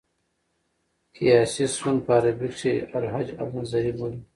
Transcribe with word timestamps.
قیاسي 1.15 1.65
سون 1.77 1.95
په 2.05 2.11
عربي 2.17 2.47
کښي 2.53 2.73
الهج 2.95 3.27
النظري 3.43 3.91
بولي. 3.97 4.19